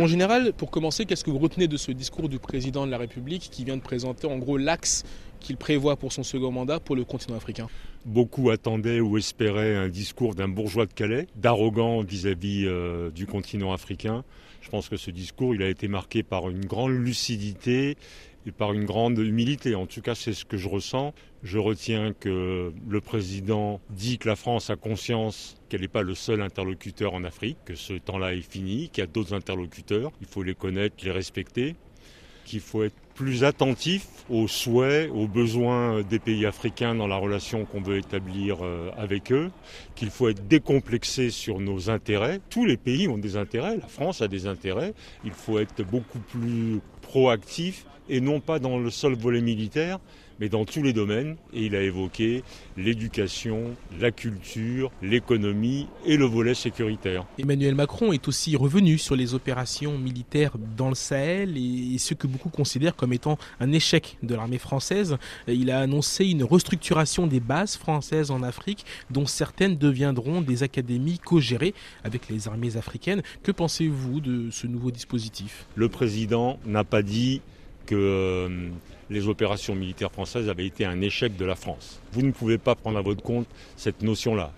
Mon 0.00 0.06
général, 0.06 0.54
pour 0.54 0.70
commencer, 0.70 1.04
qu'est-ce 1.04 1.24
que 1.24 1.30
vous 1.30 1.38
retenez 1.38 1.68
de 1.68 1.76
ce 1.76 1.92
discours 1.92 2.30
du 2.30 2.38
président 2.38 2.86
de 2.86 2.90
la 2.90 2.96
République 2.96 3.50
qui 3.52 3.66
vient 3.66 3.76
de 3.76 3.82
présenter 3.82 4.26
en 4.26 4.38
gros 4.38 4.56
l'axe 4.56 5.04
qu'il 5.40 5.58
prévoit 5.58 5.96
pour 5.96 6.10
son 6.10 6.22
second 6.22 6.50
mandat 6.50 6.80
pour 6.80 6.96
le 6.96 7.04
continent 7.04 7.36
africain? 7.36 7.68
Beaucoup 8.06 8.48
attendaient 8.48 9.00
ou 9.00 9.18
espéraient 9.18 9.76
un 9.76 9.90
discours 9.90 10.34
d'un 10.34 10.48
bourgeois 10.48 10.86
de 10.86 10.94
Calais, 10.94 11.26
d'arrogant 11.36 12.00
vis-à-vis 12.00 12.64
euh, 12.64 13.10
du 13.10 13.26
continent 13.26 13.74
africain. 13.74 14.24
Je 14.62 14.70
pense 14.70 14.88
que 14.88 14.96
ce 14.96 15.10
discours, 15.10 15.52
a 15.60 15.66
été 15.66 15.86
marqué 15.86 16.22
par 16.22 16.48
une 16.48 16.64
grande 16.64 16.92
lucidité 16.92 17.98
et 18.46 18.52
par 18.52 18.72
une 18.72 18.84
grande 18.84 19.18
humilité. 19.18 19.74
En 19.74 19.86
tout 19.86 20.00
cas, 20.00 20.14
c'est 20.14 20.32
ce 20.32 20.44
que 20.44 20.56
je 20.56 20.68
ressens. 20.68 21.14
Je 21.42 21.58
retiens 21.58 22.12
que 22.12 22.72
le 22.88 23.00
président 23.00 23.80
dit 23.90 24.18
que 24.18 24.28
la 24.28 24.36
France 24.36 24.70
a 24.70 24.76
conscience 24.76 25.56
qu'elle 25.68 25.82
n'est 25.82 25.88
pas 25.88 26.02
le 26.02 26.14
seul 26.14 26.42
interlocuteur 26.42 27.14
en 27.14 27.24
Afrique, 27.24 27.58
que 27.64 27.74
ce 27.74 27.94
temps-là 27.94 28.34
est 28.34 28.40
fini, 28.40 28.88
qu'il 28.88 29.02
y 29.02 29.04
a 29.04 29.06
d'autres 29.06 29.34
interlocuteurs. 29.34 30.12
Il 30.20 30.26
faut 30.26 30.42
les 30.42 30.54
connaître, 30.54 30.96
les 31.04 31.12
respecter 31.12 31.76
qu'il 32.44 32.60
faut 32.60 32.82
être 32.82 32.96
plus 33.14 33.44
attentif 33.44 34.06
aux 34.30 34.48
souhaits, 34.48 35.10
aux 35.12 35.26
besoins 35.26 36.02
des 36.02 36.18
pays 36.18 36.46
africains 36.46 36.94
dans 36.94 37.06
la 37.06 37.16
relation 37.16 37.64
qu'on 37.64 37.80
veut 37.80 37.98
établir 37.98 38.58
euh, 38.62 38.90
avec 38.96 39.32
eux, 39.32 39.50
qu'il 39.96 40.10
faut 40.10 40.28
être 40.28 40.46
décomplexé 40.46 41.30
sur 41.30 41.60
nos 41.60 41.90
intérêts. 41.90 42.40
Tous 42.48 42.64
les 42.64 42.76
pays 42.76 43.08
ont 43.08 43.18
des 43.18 43.36
intérêts, 43.36 43.76
la 43.76 43.88
France 43.88 44.22
a 44.22 44.28
des 44.28 44.46
intérêts, 44.46 44.94
il 45.24 45.32
faut 45.32 45.58
être 45.58 45.82
beaucoup 45.82 46.20
plus 46.20 46.80
proactif 47.02 47.84
et 48.08 48.20
non 48.20 48.40
pas 48.40 48.58
dans 48.58 48.78
le 48.78 48.90
seul 48.90 49.14
volet 49.14 49.40
militaire, 49.40 49.98
mais 50.40 50.48
dans 50.48 50.64
tous 50.64 50.82
les 50.82 50.92
domaines. 50.92 51.36
Et 51.54 51.66
il 51.66 51.76
a 51.76 51.82
évoqué 51.82 52.42
l'éducation, 52.76 53.76
la 54.00 54.10
culture, 54.10 54.90
l'économie 55.00 55.86
et 56.04 56.16
le 56.16 56.24
volet 56.24 56.54
sécuritaire. 56.54 57.24
Emmanuel 57.38 57.74
Macron 57.74 58.12
est 58.12 58.26
aussi 58.26 58.56
revenu 58.56 58.98
sur 58.98 59.14
les 59.14 59.34
opérations 59.34 59.96
militaires 59.96 60.56
dans 60.76 60.88
le 60.88 60.94
Sahel 60.94 61.56
et 61.56 61.98
ce 61.98 62.14
que 62.14 62.26
beaucoup 62.26 62.48
considèrent 62.48 62.96
comme 62.96 63.09
étant 63.12 63.38
un 63.60 63.72
échec 63.72 64.16
de 64.22 64.34
l'armée 64.34 64.58
française. 64.58 65.16
Il 65.46 65.70
a 65.70 65.80
annoncé 65.80 66.26
une 66.26 66.44
restructuration 66.44 67.26
des 67.26 67.40
bases 67.40 67.76
françaises 67.76 68.30
en 68.30 68.42
Afrique, 68.42 68.84
dont 69.10 69.26
certaines 69.26 69.76
deviendront 69.76 70.40
des 70.40 70.62
académies 70.62 71.18
co-gérées 71.18 71.74
avec 72.04 72.28
les 72.28 72.48
armées 72.48 72.76
africaines. 72.76 73.22
Que 73.42 73.52
pensez-vous 73.52 74.20
de 74.20 74.50
ce 74.50 74.66
nouveau 74.66 74.90
dispositif? 74.90 75.66
Le 75.74 75.88
président 75.88 76.58
n'a 76.64 76.84
pas 76.84 77.02
dit 77.02 77.40
que 77.86 77.94
euh, 77.94 78.68
les 79.10 79.28
opérations 79.28 79.74
militaires 79.74 80.12
françaises 80.12 80.48
avaient 80.48 80.66
été 80.66 80.84
un 80.84 81.00
échec 81.00 81.36
de 81.36 81.44
la 81.44 81.56
France. 81.56 82.00
Vous 82.12 82.22
ne 82.22 82.30
pouvez 82.30 82.58
pas 82.58 82.74
prendre 82.74 82.98
à 82.98 83.02
votre 83.02 83.22
compte 83.22 83.46
cette 83.76 84.02
notion-là. 84.02 84.52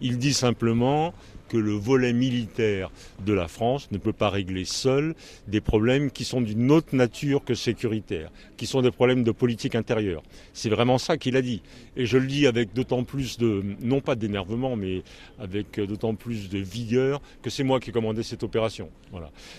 Il 0.00 0.18
dit 0.18 0.34
simplement 0.34 1.14
que 1.48 1.56
le 1.56 1.72
volet 1.72 2.12
militaire 2.12 2.90
de 3.24 3.32
la 3.32 3.48
France 3.48 3.88
ne 3.92 3.98
peut 3.98 4.12
pas 4.12 4.30
régler 4.30 4.64
seul 4.64 5.14
des 5.46 5.60
problèmes 5.60 6.10
qui 6.10 6.24
sont 6.24 6.40
d'une 6.40 6.70
autre 6.70 6.94
nature 6.94 7.44
que 7.44 7.54
sécuritaire, 7.54 8.30
qui 8.56 8.66
sont 8.66 8.82
des 8.82 8.90
problèmes 8.90 9.22
de 9.22 9.30
politique 9.30 9.74
intérieure. 9.74 10.22
C'est 10.52 10.68
vraiment 10.68 10.98
ça 10.98 11.16
qu'il 11.16 11.36
a 11.36 11.42
dit. 11.42 11.62
Et 11.96 12.06
je 12.06 12.18
le 12.18 12.26
dis 12.26 12.46
avec 12.46 12.72
d'autant 12.74 13.04
plus 13.04 13.38
de, 13.38 13.62
non 13.80 14.00
pas 14.00 14.16
d'énervement, 14.16 14.76
mais 14.76 15.02
avec 15.38 15.80
d'autant 15.80 16.14
plus 16.14 16.48
de 16.48 16.58
vigueur 16.58 17.20
que 17.42 17.50
c'est 17.50 17.64
moi 17.64 17.80
qui 17.80 17.90
ai 17.90 17.92
commandé 17.92 18.22
cette 18.22 18.42
opération. 18.42 18.90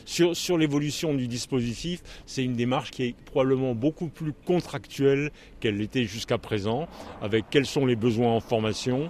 Sur 0.05 0.57
l'évolution 0.57 1.13
du 1.13 1.27
dispositif, 1.27 2.01
c'est 2.25 2.43
une 2.43 2.55
démarche 2.55 2.91
qui 2.91 3.03
est 3.03 3.15
probablement 3.25 3.75
beaucoup 3.75 4.09
plus 4.09 4.33
contractuelle 4.45 5.31
qu'elle 5.59 5.77
l'était 5.77 6.03
jusqu'à 6.03 6.37
présent, 6.37 6.87
avec 7.21 7.45
quels 7.49 7.65
sont 7.65 7.85
les 7.85 7.95
besoins 7.95 8.31
en 8.33 8.39
formation, 8.39 9.09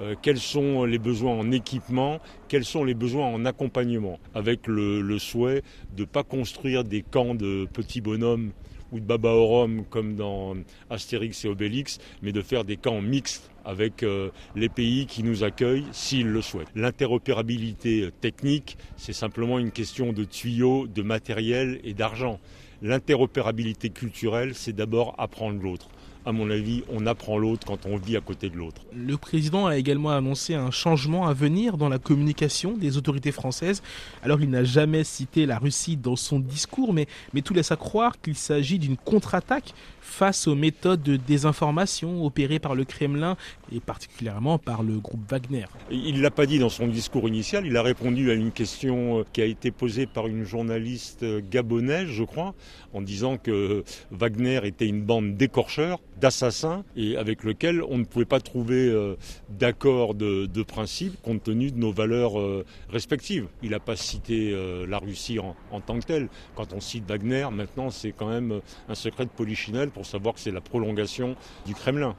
euh, 0.00 0.14
quels 0.20 0.38
sont 0.38 0.84
les 0.84 0.98
besoins 0.98 1.34
en 1.34 1.50
équipement, 1.52 2.20
quels 2.48 2.64
sont 2.64 2.84
les 2.84 2.94
besoins 2.94 3.26
en 3.26 3.44
accompagnement, 3.44 4.18
avec 4.34 4.66
le, 4.66 5.18
souhait 5.18 5.62
de 5.96 6.02
ne 6.02 6.06
pas 6.06 6.24
construire 6.24 6.84
des 6.84 7.02
camps 7.02 7.34
de 7.34 7.66
petits 7.72 8.00
bonhommes 8.00 8.50
ou 8.92 9.00
de 9.00 9.04
Baba 9.04 9.30
Orom 9.30 9.84
comme 9.90 10.16
dans 10.16 10.54
Astérix 10.90 11.44
et 11.44 11.48
Obélix, 11.48 11.98
mais 12.22 12.32
de 12.32 12.42
faire 12.42 12.64
des 12.64 12.76
camps 12.76 13.00
mixtes 13.00 13.50
avec 13.64 14.02
euh, 14.02 14.30
les 14.56 14.68
pays 14.68 15.06
qui 15.06 15.22
nous 15.22 15.42
accueillent 15.42 15.86
s'ils 15.92 16.28
le 16.28 16.42
souhaitent. 16.42 16.68
L'interopérabilité 16.74 18.10
technique, 18.20 18.76
c'est 18.96 19.12
simplement 19.12 19.58
une 19.58 19.70
question 19.70 20.12
de 20.12 20.24
tuyaux, 20.24 20.86
de 20.86 21.02
matériel 21.02 21.80
et 21.84 21.94
d'argent. 21.94 22.40
L'interopérabilité 22.82 23.90
culturelle, 23.90 24.54
c'est 24.54 24.74
d'abord 24.74 25.14
apprendre 25.18 25.62
l'autre 25.62 25.88
à 26.24 26.32
mon 26.32 26.50
avis, 26.50 26.82
on 26.90 27.06
apprend 27.06 27.38
l'autre 27.38 27.66
quand 27.66 27.86
on 27.86 27.96
vit 27.96 28.16
à 28.16 28.20
côté 28.20 28.48
de 28.48 28.56
l'autre. 28.56 28.82
Le 28.94 29.16
président 29.16 29.66
a 29.66 29.76
également 29.76 30.10
annoncé 30.10 30.54
un 30.54 30.70
changement 30.70 31.26
à 31.26 31.34
venir 31.34 31.76
dans 31.76 31.88
la 31.88 31.98
communication 31.98 32.76
des 32.76 32.96
autorités 32.96 33.32
françaises. 33.32 33.82
Alors 34.22 34.40
il 34.40 34.50
n'a 34.50 34.64
jamais 34.64 35.04
cité 35.04 35.46
la 35.46 35.58
Russie 35.58 35.96
dans 35.96 36.16
son 36.16 36.38
discours, 36.38 36.92
mais, 36.92 37.06
mais 37.32 37.42
tout 37.42 37.54
laisse 37.54 37.72
à 37.72 37.76
croire 37.76 38.20
qu'il 38.20 38.36
s'agit 38.36 38.78
d'une 38.78 38.96
contre-attaque 38.96 39.74
face 40.00 40.46
aux 40.46 40.54
méthodes 40.54 41.02
de 41.02 41.16
désinformation 41.16 42.24
opérées 42.24 42.58
par 42.58 42.74
le 42.74 42.84
Kremlin 42.84 43.36
et 43.72 43.80
particulièrement 43.80 44.58
par 44.58 44.82
le 44.82 44.98
groupe 44.98 45.28
Wagner. 45.30 45.64
Il 45.90 46.16
ne 46.16 46.22
l'a 46.22 46.30
pas 46.30 46.46
dit 46.46 46.58
dans 46.58 46.68
son 46.68 46.86
discours 46.86 47.26
initial, 47.26 47.66
il 47.66 47.76
a 47.76 47.82
répondu 47.82 48.30
à 48.30 48.34
une 48.34 48.52
question 48.52 49.20
euh, 49.20 49.24
qui 49.32 49.42
a 49.42 49.46
été 49.46 49.70
posée 49.70 50.06
par 50.06 50.26
une 50.26 50.44
journaliste 50.44 51.22
euh, 51.22 51.40
gabonaise, 51.50 52.08
je 52.08 52.22
crois, 52.22 52.54
en 52.92 53.00
disant 53.00 53.38
que 53.38 53.82
Wagner 54.10 54.60
était 54.64 54.86
une 54.86 55.02
bande 55.02 55.36
d'écorcheurs 55.36 55.98
d'assassins 56.20 56.84
et 56.96 57.16
avec 57.16 57.44
lequel 57.44 57.82
on 57.82 57.98
ne 57.98 58.04
pouvait 58.04 58.24
pas 58.24 58.40
trouver 58.40 58.88
euh, 58.88 59.16
d'accord 59.48 60.14
de, 60.14 60.46
principe 60.62 61.20
compte 61.22 61.42
tenu 61.42 61.70
de 61.70 61.78
nos 61.78 61.92
valeurs 61.92 62.40
euh, 62.40 62.64
respectives. 62.88 63.46
Il 63.62 63.70
n'a 63.70 63.80
pas 63.80 63.96
cité 63.96 64.50
euh, 64.52 64.86
la 64.86 64.98
Russie 64.98 65.38
en, 65.38 65.54
en, 65.70 65.80
tant 65.80 65.98
que 65.98 66.06
telle. 66.06 66.28
Quand 66.56 66.72
on 66.72 66.80
cite 66.80 67.08
Wagner, 67.08 67.48
maintenant 67.52 67.90
c'est 67.90 68.12
quand 68.12 68.28
même 68.28 68.60
un 68.88 68.94
secret 68.94 69.24
de 69.24 69.30
polichinelle 69.30 69.90
pour 69.90 70.06
savoir 70.06 70.34
que 70.34 70.40
c'est 70.40 70.50
la 70.50 70.60
prolongation 70.60 71.36
du 71.66 71.74
Kremlin. 71.74 72.12